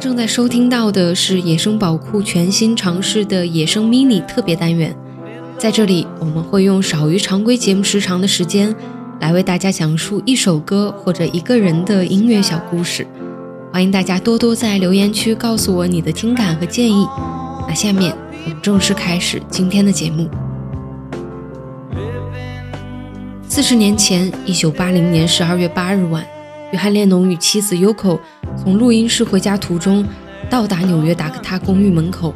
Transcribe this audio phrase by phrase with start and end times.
[0.00, 4.96] 正在收听到的是野生宝库全新尝试的野生 mini 特别单元，
[5.58, 8.74] 在这里我们会用少于常规节目时长的时间，
[9.20, 13.06] 来为大家讲述一首歌或者一个人的音乐小故事。
[13.70, 17.06] 欢迎大家多多在留言区告诉我你的听感和建议。
[17.68, 20.30] 那下面我们正式开始今天的节目。
[23.46, 26.24] 四十年前，一九八零年十二月八日晚，
[26.72, 28.18] 约翰列侬与妻子 Yoko
[28.62, 30.04] 从录音室回家途中，
[30.50, 32.34] 到达纽约达克他公寓门口。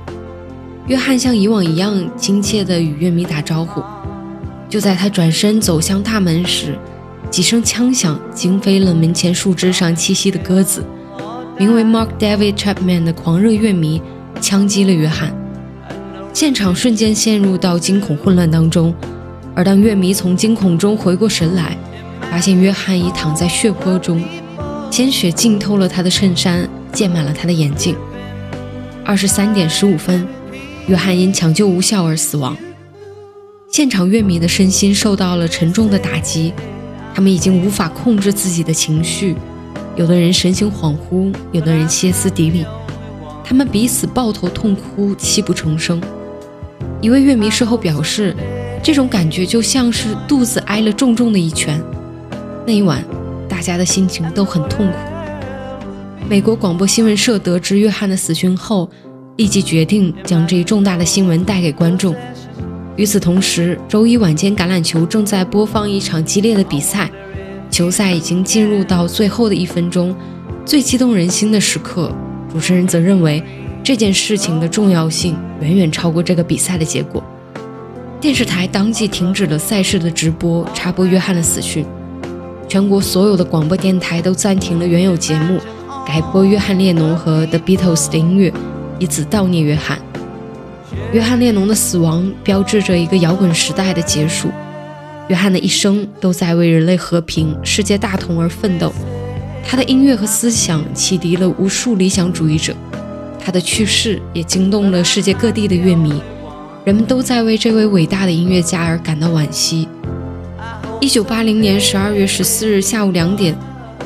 [0.87, 3.83] 约翰像以往一样亲切地与乐迷打招呼。
[4.67, 6.79] 就在他转身走向大门时，
[7.31, 10.83] 几声枪响惊飞了门前树枝上栖息的鸽子。
[11.59, 14.01] 名为 Mark David Chapman 的狂热乐迷
[14.41, 15.31] 枪击了约翰，
[16.33, 18.95] 现场瞬间陷入到惊恐混乱当中。
[19.55, 21.77] 而当乐迷从惊恐中回过神来，
[22.31, 24.25] 发现约翰已躺在血泊中，
[24.95, 27.97] 鲜血浸透了他的衬衫，溅满了他的眼镜。
[29.05, 30.25] 二十三点十五分，
[30.87, 32.57] 约翰因抢救无效而死亡。
[33.69, 36.53] 现场乐迷的身心受到了沉重的打击，
[37.13, 39.35] 他们已经无法控制自己的情绪，
[39.97, 42.65] 有的人神情恍惚，有的人歇斯底里，
[43.43, 46.01] 他们彼此抱头痛哭，泣不成声。
[47.01, 48.33] 一位乐迷事后表示。
[48.81, 51.83] 这种感觉就像是肚子挨了重重的一拳。
[52.67, 53.03] 那一晚，
[53.55, 54.99] 大家的心情都很痛苦。
[56.29, 58.91] 美国广播新闻社得知约翰的死讯后，
[59.37, 62.13] 立即决定将这一重大的新闻带给观众。
[62.97, 67.09] 与此同时，周一晚间橄榄球正在播放一场激烈的比赛，
[67.71, 70.13] 球赛已经进入到最后的一分钟，
[70.67, 72.11] 最激动人心的时刻。
[72.53, 73.41] 主持人则认为
[73.85, 77.23] 这件事情的重要性远远超过这个比赛的结果。
[78.21, 81.87] 电视台当即停止了赛事的直播，插播约翰的死讯。
[82.69, 85.61] 全国所有的广播电台都暂停了原有节目，
[86.07, 88.53] 改播约翰列侬和 The Beatles 的音乐，
[88.99, 89.99] 以此悼念约翰。
[91.13, 94.49] 约翰列侬的死亡标志着一个摇滚时代的结束。
[95.29, 98.93] 约翰的一生都在为人类和平、世界大同而奋斗。
[99.67, 102.75] 他的音乐和思想启迪了无数理想主义者。
[103.39, 106.21] 他的去世也惊动了世界各地的乐迷。
[106.85, 109.89] 人们都在为这位伟大的音乐家而感到惋惜。
[111.01, 113.57] 一九八零年十二月十四日下午两点，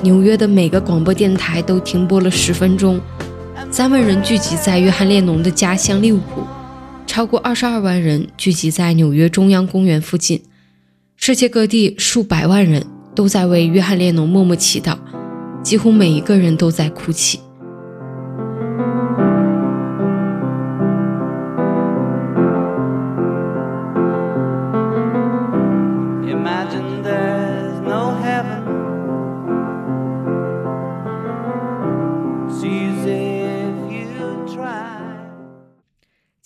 [0.03, 3.00] 纽约的每个广播电台都停播了十分钟。
[3.71, 6.43] 三万人聚集在约翰列侬的家乡利物浦，
[7.06, 10.43] 超过二十二万人聚集在纽约中央公园附近。
[11.16, 12.84] 世界各地数百万人
[13.15, 14.97] 都在为约翰列侬默默祈祷，
[15.62, 17.41] 几乎每一个人都在哭泣。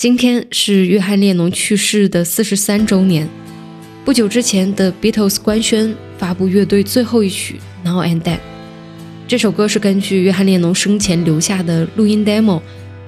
[0.03, 3.29] 今天是约翰列侬去世的四十三周年。
[4.05, 8.35] 不久之前的 Beatles 官宣发布乐队最后一曲《Now and Then》。
[9.29, 12.61] 这首歌是根据约翰列侬生前留下的录音 demo，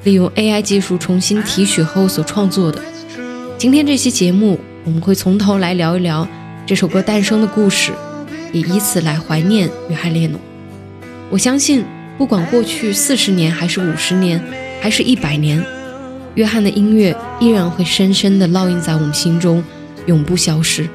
[0.05, 2.81] 利用 AI 技术重新提取后所创作的。
[3.59, 6.29] 今天这期节目，我们会从头来聊一聊
[6.65, 7.91] 这首歌诞生的故事，
[8.53, 10.41] 也以此来怀念约翰列侬。
[11.29, 11.85] 我相信，
[12.17, 14.41] 不管过去四十年，还是五十年，
[14.81, 15.61] 还是一百年，
[16.35, 19.63] 约翰的音乐依然会深深地烙印在我们心中，
[20.07, 20.89] 永不消失。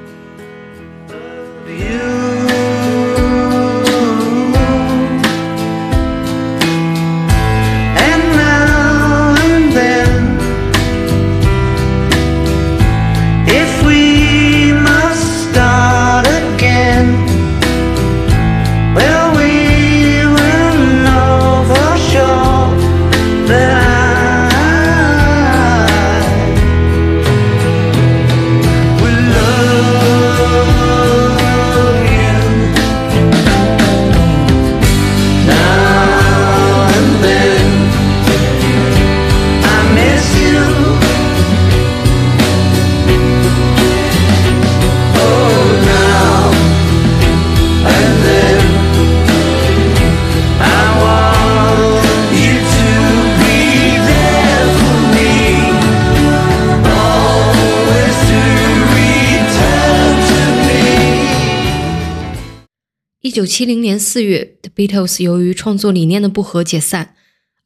[63.40, 67.16] 九七零年四月，The Beatles 由于创作理念的不合解散，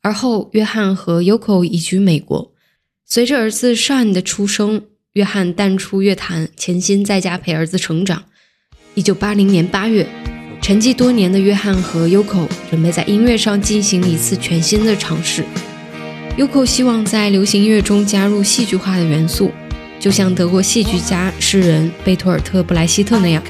[0.03, 2.53] 而后约翰和 Yoko 移居美国。
[3.07, 4.83] 随着儿子 Sean 的出生，
[5.13, 8.25] 约翰淡出乐坛，潜心在家陪儿子成长。
[8.93, 10.07] 一九八零年八月，
[10.61, 15.43] 沉寂多年的约翰和 Yoko 准备在音乐上进行一次全新的尝试。
[16.37, 19.49] Yoko 希望在流行音乐中加入戏剧化的元素，
[19.99, 23.41] 就像德国戏剧家、诗人贝托尔特·布莱希特那样。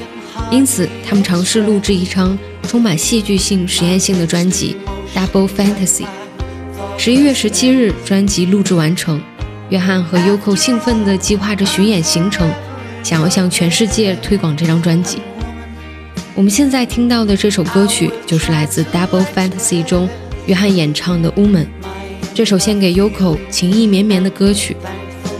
[0.54, 4.78] 因此，他们尝试录制一张充满戏剧性、实验性的专辑
[5.18, 6.04] 《Double Fantasy》。
[6.96, 9.20] 十一月十七日，专辑录制完成。
[9.70, 12.48] 约翰和 Yoko 兴奋地计划着巡演行程，
[13.02, 15.18] 想要向全世界推广这张专辑。
[16.36, 20.08] 我们现在听到的这首歌曲，就是来自《Double Fantasy》中
[20.46, 21.66] 约翰演唱的《Woman》。
[22.36, 24.78] 这首献给 Yoko 情意绵绵的歌曲，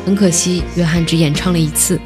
[0.08, 2.00] 很可惜，约翰只演唱了一次，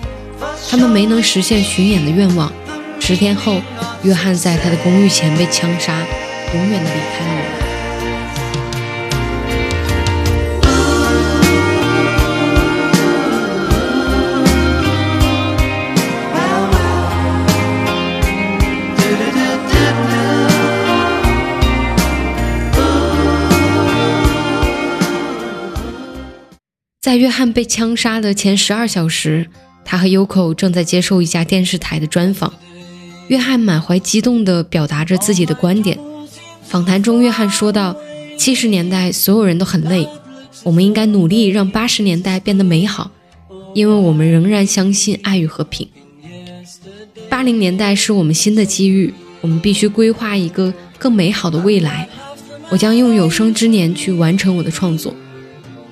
[0.69, 2.51] 他们没能实现巡演的愿望。
[2.99, 3.61] 十天后，
[4.03, 5.97] 约翰在他的公寓前被枪杀，
[6.53, 7.67] 永远的离开了我们。
[26.99, 29.47] 在约翰被枪杀的前十二小时，
[29.85, 32.51] 他和 Yoko 正在接受一家电视台的专访。
[33.27, 35.97] 约翰满怀激动地表达着自己的观点。
[36.63, 37.95] 访谈中，约翰说道
[38.37, 40.07] ：“七十年代所有人都很累，
[40.63, 43.11] 我们应该努力让八十年代变得美好，
[43.73, 45.87] 因为我们仍然相信爱与和平。
[47.29, 52.07] 八零年代是我们新的机遇，我们必须规划一个更美好的未来。
[52.69, 55.13] 我将用有生之年去完成我的创作。”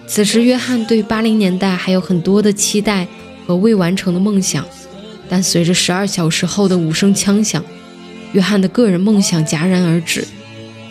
[0.08, 3.08] 此时，约翰对八零年代还有很多的期待
[3.48, 4.64] 和未完成的梦想，
[5.28, 7.64] 但随着十二小时后的五声枪响，
[8.34, 10.28] 约翰的个人梦想戛然而止，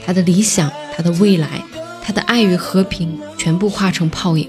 [0.05, 1.63] 他的理想、他的未来、
[2.03, 4.49] 他的爱与和平全部化成泡影。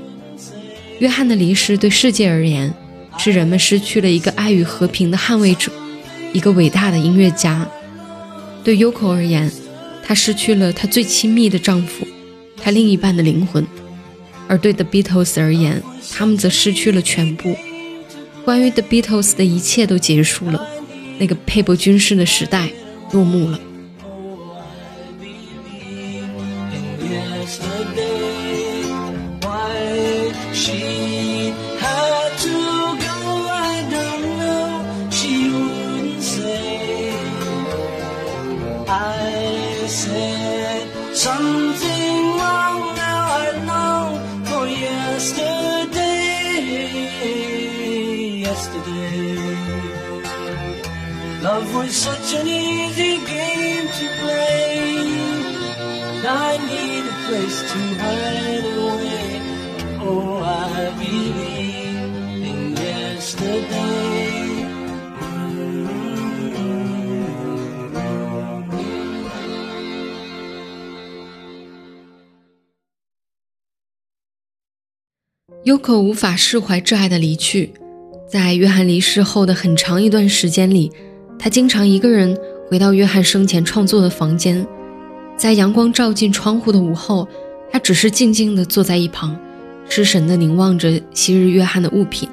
[0.99, 2.73] 约翰的离世对世界而言，
[3.17, 5.71] 是人们失去了一个爱与和平的捍卫者，
[6.33, 7.65] 一个伟大的音乐家；
[8.63, 9.51] 对 Yoko 而言，
[10.03, 12.07] 她失去了她最亲密的丈夫，
[12.61, 13.65] 她另一半的灵魂。
[14.47, 15.81] 而对 The Beatles 而言，
[16.13, 17.55] 他们则失去了全部。
[18.45, 20.69] 关于 The Beatles 的一切都结束了，
[21.18, 22.69] 那个佩伯军士的时代
[23.12, 23.59] 落幕了。
[51.85, 54.97] Was such an easy game to play.
[56.27, 59.30] I need a place to hide away.
[60.01, 64.33] Oh, I believe in yesterday.
[75.63, 77.73] Yoko 无法释怀挚爱的离去，
[78.27, 80.92] 在约翰离世后的很长一段时间里，
[81.37, 82.37] 他经常一个人
[82.69, 84.65] 回到约翰生前创作的房间，
[85.37, 87.27] 在阳光照进窗户的午后，
[87.71, 89.37] 他只是静静地坐在一旁，
[89.87, 92.27] 失神地凝望着昔日约翰的物品，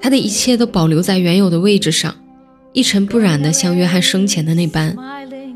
[0.00, 2.14] 他的一切都保留在原有的位置上，
[2.72, 4.96] 一尘不染的像约翰生前的那般，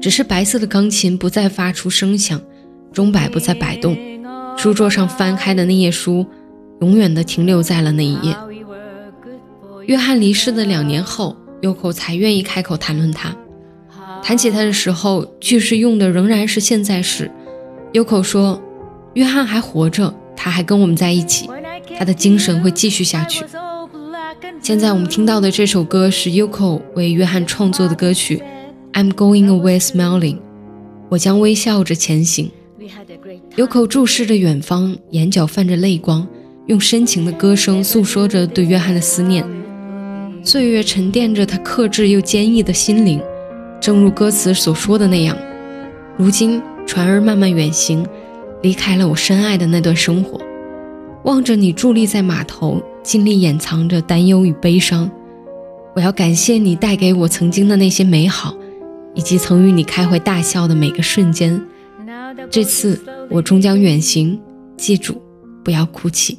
[0.01, 2.41] 只是白色的钢琴不再发出声响，
[2.93, 3.97] 钟摆不再摆动，
[4.57, 6.27] 书桌上翻开的那页书。
[6.81, 8.35] 永远地停留在了那一页。
[9.85, 13.37] 约翰离世的两年后，Yoko 才愿意开口谈论他。
[14.23, 17.31] 谈起他的时候，句式用的仍然是现在时。
[17.93, 18.63] Yoko 说
[19.15, 21.49] ：“约翰还活着，他还跟我们在一起，
[21.99, 23.45] 他的精神会继续下去。”
[24.63, 28.43] 现在我们听到的这首歌是 Yoko 为约翰创作的歌曲
[29.01, 30.37] 《I'm Going Away Smiling》，
[31.09, 32.51] 我将微笑着前行。
[33.57, 36.27] Yoko 注视着远方，眼角泛着泪光。
[36.67, 39.45] 用深情的歌声诉说着对约翰的思念，
[40.43, 43.21] 岁月沉淀着他克制又坚毅的心灵，
[43.81, 45.37] 正如歌词所说的那样。
[46.17, 48.07] 如今船儿慢慢远行，
[48.63, 50.41] 离开了我深爱的那段生活。
[51.25, 55.11] 望着你伫立在码头，尽力掩藏着担忧与悲伤。
[55.95, 58.57] 我要感谢你带给我曾经的那些美好，
[59.15, 61.63] 以及曾与你开怀大笑的每个瞬间。
[62.51, 64.41] 这次我终将远行，
[64.77, 65.21] 记住，
[65.63, 66.39] 不要哭泣。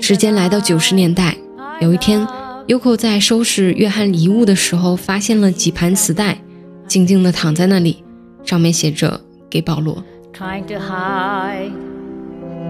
[0.00, 1.36] 时间来到九十年代，
[1.78, 2.26] 有一天
[2.66, 6.38] ，Yoko 在收拾约翰遗物的时候，发现了几盘磁带，
[6.86, 8.02] 静静地躺在那里，
[8.44, 10.02] 上面写着“给保罗
[10.32, 11.70] trying to hide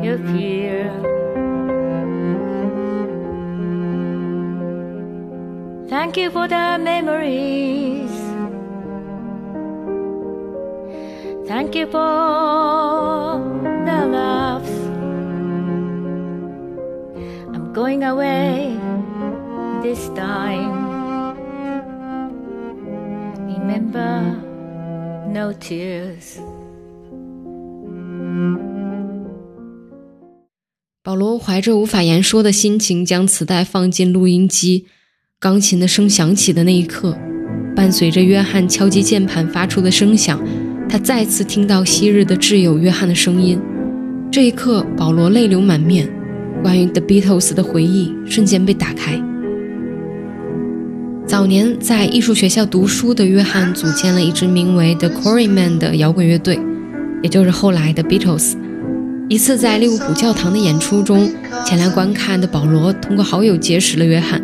[0.02, 0.90] your fear.
[5.88, 8.10] Thank you for the memories.
[11.46, 13.40] Thank you for
[13.84, 14.68] the laughs.
[17.52, 18.76] I'm going away
[19.86, 20.72] this time.
[23.46, 24.34] Remember,
[25.32, 26.38] no tears.
[31.04, 34.86] ”。保罗怀着无法言说的心情，将磁带放进录音机。
[35.38, 37.16] 钢琴的声响起的那一刻，
[37.76, 40.42] 伴随着约翰敲击键盘发出的声响，
[40.88, 43.60] 他再次听到昔日的挚友约翰的声音。
[44.32, 46.10] 这一刻，保罗泪流满面，
[46.62, 49.22] 关于 The Beatles 的回忆瞬间被打开。
[51.26, 56.56] 早年在艺术学校读书的约翰组建了一支名为 The Quarrymen 的摇滚乐队，
[57.20, 58.54] 也就是后来的 Beatles。
[59.28, 61.28] 一次在利物浦教堂的演出中，
[61.66, 64.40] 前来观看的保罗通过好友结识了约翰。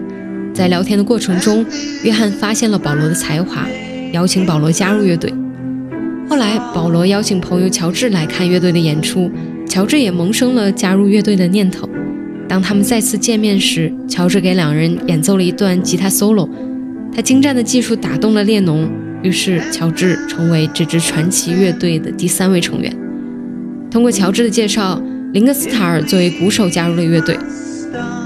[0.53, 1.65] 在聊天的过程中，
[2.03, 3.65] 约翰发现了保罗的才华，
[4.13, 5.33] 邀请保罗加入乐队。
[6.29, 9.31] 后来，保罗邀请朋友乔治来看乐队的演出，
[9.69, 11.89] 乔治也萌生了加入乐队的念头。
[12.49, 16.49] 当他们再次见面时，乔治给两人演奏了一段吉他 solo，
[17.15, 18.91] 他精湛的技术打动了列侬，
[19.23, 22.91] 于是乔治成为这支传奇乐队的第三位成员。
[23.91, 25.01] 通过乔治的介绍，
[25.33, 27.39] 林格斯塔尔作为鼓手加入了乐队。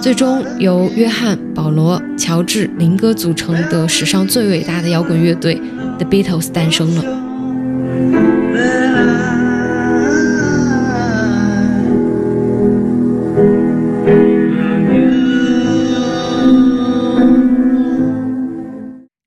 [0.01, 5.61] 最终由约翰、保罗、乔治、林哥组成的史上最伟大的摇滚乐队
[5.99, 7.26] The Beatles 诞生了。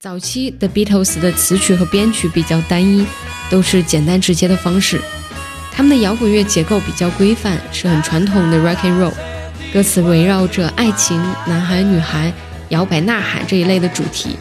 [0.09, 3.05] 早期 The Beatles 的词曲和编曲比较单一，
[3.47, 4.99] 都是简单直接的方式。
[5.71, 9.13] 他们的摇滚乐结构比较规范，是很传统的 rock and roll。
[9.71, 12.33] 歌词围绕着爱情、男孩、女孩、
[12.69, 14.35] 摇摆、呐喊这一类的主题，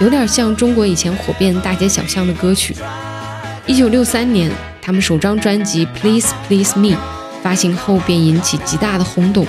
[0.00, 2.74] 有点像中国以前火遍大街小巷的歌曲。
[3.66, 4.50] 一九六三年，
[4.80, 6.96] 他们首张专辑《Please Please Me》
[7.42, 9.46] 发行后便引起极大的轰动。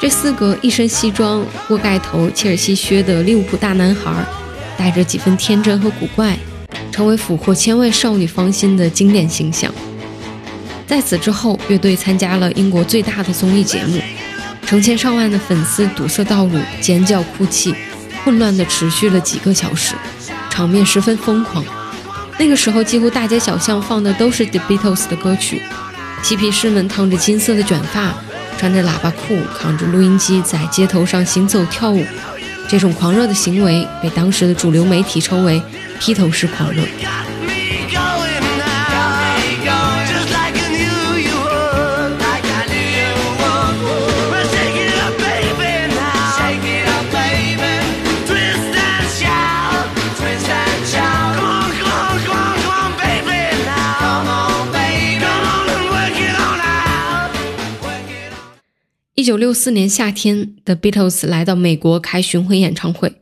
[0.00, 4.12] 这四个一身西装、锅盖头、切尔西靴的利物浦大男孩，
[4.78, 6.38] 带着几分天真和古怪，
[6.92, 9.70] 成为俘获千位少女芳心的经典形象。
[10.86, 14.00] 在此之后，乐队参加了英国最大的综艺节目。
[14.64, 17.74] 成千上万的粉丝堵塞道路，尖叫哭泣，
[18.22, 19.94] 混乱地持续了几个小时，
[20.50, 21.64] 场面十分疯狂。
[22.38, 25.62] 那个时候，几乎大街小巷放的都是 The Beatles 的歌曲，
[26.22, 28.14] 嬉皮士们烫着金色的卷发，
[28.58, 32.04] 穿着喇叭裤，扛着录音机在街头上行走跳舞。
[32.68, 35.60] 这种狂热的行为被当时的主流媒体称为
[35.98, 36.82] “披头士狂热”。
[59.18, 63.14] 一九六四年夏天，The Beatles 来到美国开巡回演唱会。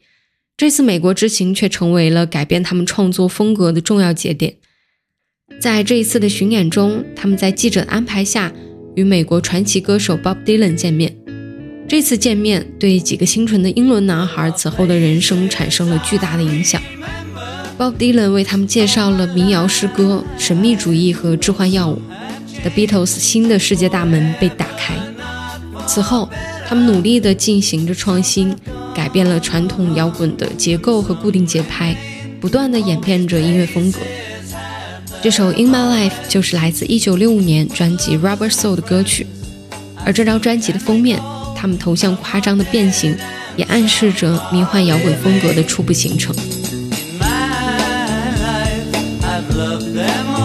[0.54, 4.56] 这次美国之行却成为了改变他们创作风格的重要节点。
[5.58, 8.52] 在这一次的巡演中，他们在记者的安排下
[8.94, 11.16] 与美国传奇歌手 Bob Dylan 见面。
[11.88, 16.78] 这次见面对几个清纯的英伦男孩此后的人生产生了巨大的影响。
[17.78, 22.02] Bob Dylan 为他们介绍了民谣诗歌、神秘主义和致幻药物。
[22.60, 24.94] The Beatles 新的世界大门被打开。
[25.86, 26.28] 此后，
[26.68, 28.54] 他们努力地进行着创新，
[28.94, 31.96] 改变了传统摇滚的结构和固定节拍，
[32.40, 34.00] 不断地演变着音乐风格。
[35.22, 39.26] 这首《In My Life》就是来自1965年专辑《Rubber Soul》的歌曲，
[40.04, 41.20] 而这张专辑的封面，
[41.56, 43.16] 他们头像夸张的变形，
[43.56, 46.36] 也暗示着迷幻摇滚风格的初步形成。
[46.36, 47.26] In my
[48.42, 48.84] life,
[49.22, 50.35] I've loved them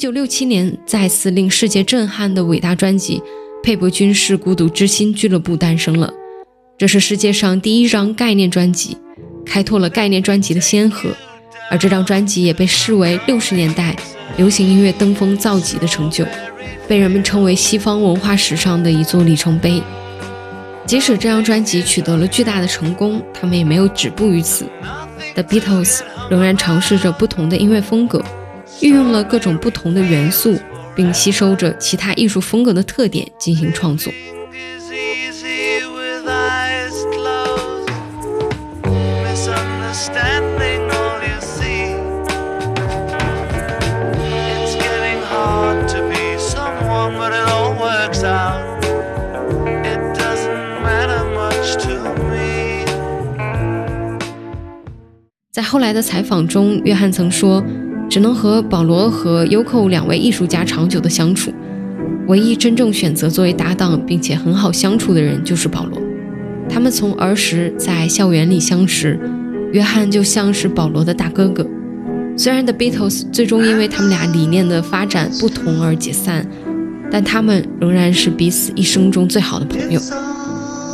[0.00, 3.18] 九六七年，再次令世界震撼的伟大专辑
[3.62, 6.10] 《佩伯军事孤独之心俱乐部》诞生了。
[6.78, 8.96] 这是世界上第一张概念专辑，
[9.44, 11.10] 开拓了概念专辑的先河。
[11.70, 13.94] 而这张专辑也被视为六十年代
[14.38, 16.24] 流行音乐登峰造极的成就，
[16.88, 19.82] 被人们称为西方文化史上的一座里程碑。
[20.86, 24.64] 即使这张专辑取得了巨大的成功，他们也没有止步于此。
[25.34, 28.24] The Beatles 仍然尝试着不同的音乐风格，
[28.80, 30.58] 运用了各种不同的元素，
[30.94, 34.12] 并吸收着其他艺术风格的特点进行创作。
[55.52, 57.62] 在后来的采访中，约翰曾说，
[58.10, 61.52] 只能和保罗和 Yoko 两位艺术家长久的相处，
[62.26, 65.96] 唯一真正选择作为搭档并且很好相处的人就是保罗。
[66.68, 69.16] 他们从儿时在校园里相识，
[69.72, 71.64] 约翰就像是保罗的大哥哥。
[72.36, 76.44] 虽然 The Beatles 最终因为他们俩理念的发展不同而解散，
[77.12, 80.00] 但他们仍然是彼此一生中最好的朋友。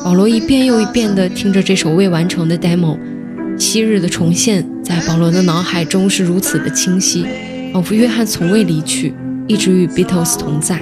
[0.05, 2.99] 保罗一遍又一遍地听着这首未完成的 demo，
[3.59, 7.25] 昔日的重现在保罗的脑海中是如此的清晰，
[7.73, 9.15] 仿佛约翰从未离去，
[9.47, 10.81] 一直与 Beatles 同在。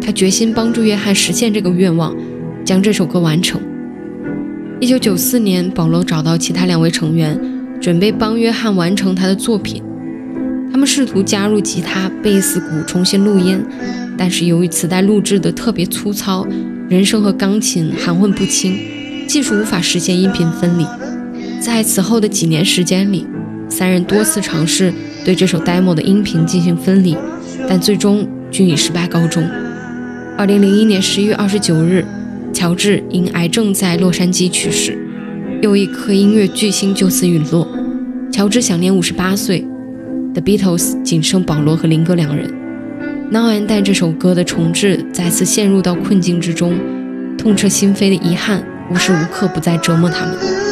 [0.00, 2.14] 他决心帮助约翰实现这个愿望，
[2.64, 3.60] 将这首歌完成。
[4.80, 7.40] 一九九四年，保罗找到其他两位成员，
[7.80, 9.82] 准备帮约翰完成他的作品。
[10.70, 13.64] 他们试图加入吉他、贝斯、鼓重新录音，
[14.18, 16.46] 但是由于磁带录制的特别粗糙，
[16.88, 18.76] 人声和钢琴含混不清，
[19.26, 20.84] 技术无法实现音频分离。
[21.60, 23.26] 在此后的几年时间里，
[23.68, 24.92] 三人多次尝试
[25.24, 27.16] 对这首 demo 的音频进行分离，
[27.68, 29.46] 但最终均以失败告终。
[30.38, 32.04] 二零零一年十一月二十九日，
[32.52, 34.98] 乔治因癌症在洛杉矶去世，
[35.62, 37.66] 又一颗音乐巨星就此陨落。
[38.30, 39.66] 乔治享年五十八岁
[40.34, 42.52] ，The Beatles 仅剩保罗和林哥两人。
[43.30, 46.78] Now and Then 这首歌的重置再次陷入到困境之中，
[47.36, 50.65] 痛彻心扉的遗憾无时无刻不在折磨他们。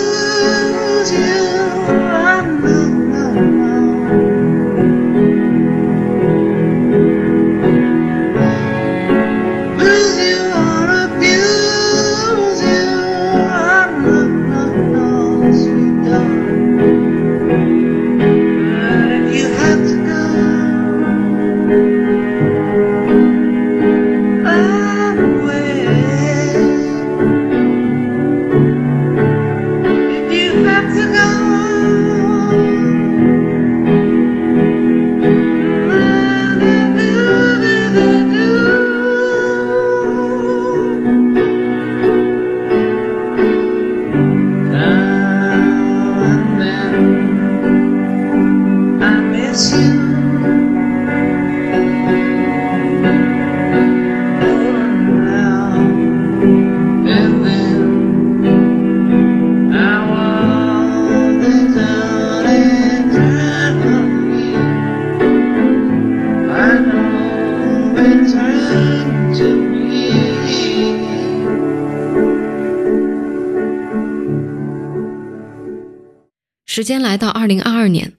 [76.66, 78.12] 时间来到二零二二年，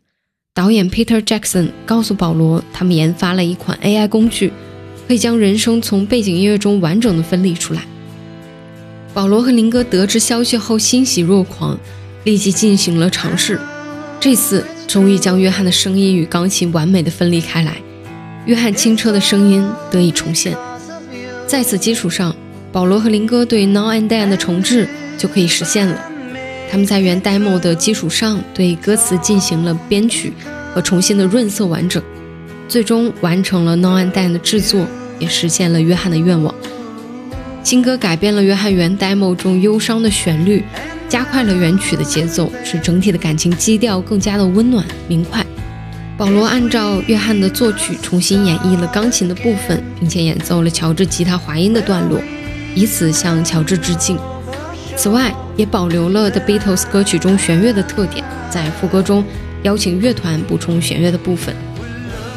[0.54, 4.54] 导演 Peter Jackson 告诉保罗，他们研发了一款 AI 工具，
[5.08, 7.82] 可以将人声从背景音乐中完整的分离出来。
[9.14, 11.78] 保罗和林哥得知消息后欣喜若狂，
[12.24, 13.60] 立即进行了尝试。
[14.20, 17.78] 这次终于将约翰的声音与钢琴完美的分离开来，
[18.46, 20.56] 约翰清澈的声音得以重现。
[21.48, 22.36] 在此基础上，
[22.72, 26.00] 保罗和林哥对 Now and Then 的重置就可以实现了。
[26.70, 30.34] 他们在原 demo 的基础上对歌词进行了编曲
[30.74, 32.02] 和重新的润色完整，
[32.68, 34.86] 最终完成了 Now and Then 的制作，
[35.20, 36.54] 也实现了约翰的愿望。
[37.64, 40.64] 新歌改变了约翰原 demo 中忧伤的旋律，
[41.08, 45.46] 加快了原曲的节奏，使整体的感情基调更加的温暖明快。
[46.18, 52.18] 保罗按照约翰的作曲重新演绎了钢琴的部分，并且演奏了乔治吉他滑音的段落，
[52.74, 54.18] 以此向乔治致敬。
[54.96, 59.26] 此外，也保留了 The Beatles 歌曲中弦乐的特点，在副歌中
[59.64, 61.54] 邀请乐团补充弦乐的部分。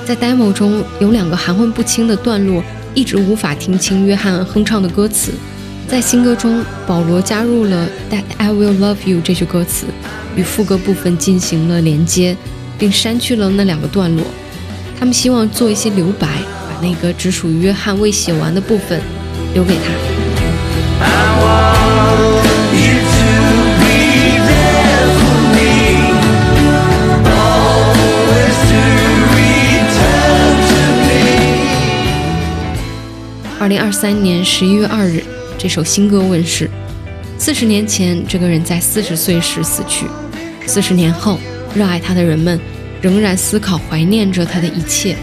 [0.05, 2.61] 在 demo 中有两个含混不清的段落，
[2.95, 5.31] 一直无法听清约翰哼唱的歌词。
[5.87, 9.87] 在新歌中，保罗加入了 That I Will Love You 这句歌词，
[10.35, 12.37] 与副歌部分进行了连接，
[12.79, 14.25] 并删去了那两个段落。
[14.99, 19.01] 他们希望做一些留白，把那个只属于约翰未写完的部分
[19.55, 19.93] 留给他。
[33.61, 35.23] 二零二三年十一月二日，
[35.59, 36.71] 这首新歌问世。
[37.37, 40.07] 四十年前，这个人在四十岁时死去；
[40.67, 41.39] 四十年后，
[41.79, 42.59] 热爱他的人们
[43.01, 45.17] 仍然思考、怀念着他的一切：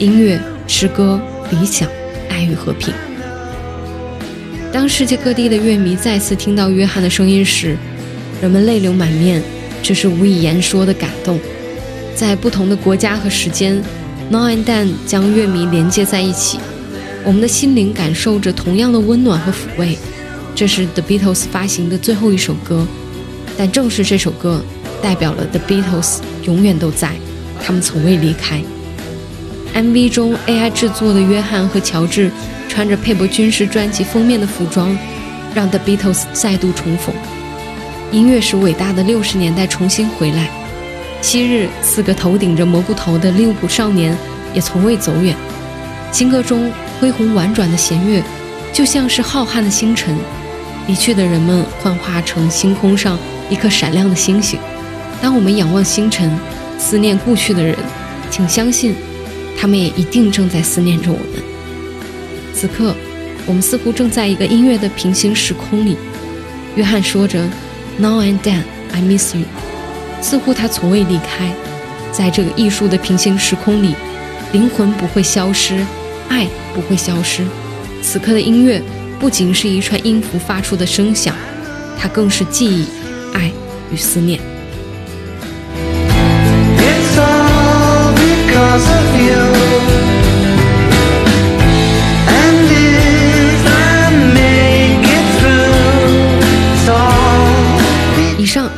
[0.00, 0.36] 音乐、
[0.66, 1.20] 诗歌、
[1.52, 1.88] 理想、
[2.28, 2.92] 爱与和平。
[4.72, 7.76] 当世界各地的乐迷再次听到约翰的声音时，
[8.40, 9.40] 人们泪流满面，
[9.80, 11.38] 这是无以言说的感动。
[12.16, 13.80] 在不同的国家和时间
[14.28, 16.58] ，Now and Then 将乐迷连接在一起，
[17.22, 19.96] 我们的心灵感受着同样的温暖和抚慰。
[20.56, 22.84] 这是 The Beatles 发行的最后一首歌，
[23.56, 24.60] 但正是这首歌
[25.02, 27.10] 代表了 The Beatles 永远都在，
[27.62, 28.62] 他们从未离开。
[29.74, 32.30] MV 中 AI 制作的约翰和乔治
[32.68, 34.96] 穿着佩伯军师专辑封面的服装，
[35.54, 37.14] 让 The Beatles 再度重逢。
[38.10, 40.48] 音乐使伟大的六十年代重新回来。
[41.22, 44.16] 昔日四个头顶着蘑菇头的利物浦少年
[44.52, 45.34] 也从未走远。
[46.10, 48.22] 新歌中恢宏婉转的弦乐，
[48.72, 50.14] 就像是浩瀚的星辰。
[50.86, 53.16] 离去的人们幻化成星空上
[53.48, 54.58] 一颗闪亮的星星。
[55.22, 56.36] 当我们仰望星辰，
[56.76, 57.76] 思念故去的人，
[58.28, 58.92] 请相信，
[59.56, 61.42] 他们也一定正在思念着我们。
[62.52, 62.92] 此刻，
[63.46, 65.96] 我们似乎正在一个音乐的平行时空里。
[66.74, 67.48] 约翰说着
[67.98, 69.44] ：“Now and then, I miss you。”
[70.20, 71.52] 似乎他从未离开。
[72.10, 73.94] 在这个艺术的平行时空里，
[74.52, 75.86] 灵魂不会消失，
[76.28, 77.44] 爱不会消失。
[78.02, 78.82] 此刻的音乐。
[79.20, 81.32] 不仅是一串音符发出的声响，
[81.96, 82.84] 它更是记忆、
[83.32, 83.52] 爱
[83.92, 84.40] 与思念。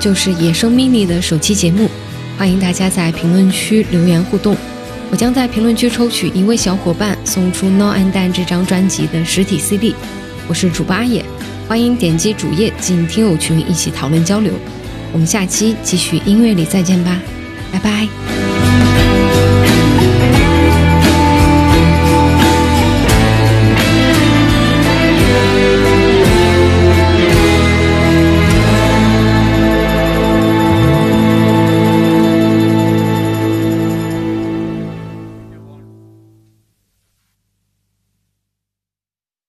[0.05, 1.89] 就是野生 mini 的首期节目，
[2.37, 4.55] 欢迎大家在评论区留言互动。
[5.11, 9.95] 我将在评论区抽取一位小伙伴送出《No and Dan》这张专辑的实体 CD。
[10.47, 11.25] 我是主播阿野，
[11.67, 14.53] 欢迎点击主页进听友群一起讨论交流。
[15.11, 17.19] 我们下期继续音乐里再见吧，
[17.73, 18.44] 拜拜。